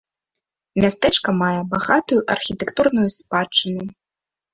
[0.85, 3.85] Мястэчка мае багатую архітэктурную спадчыну.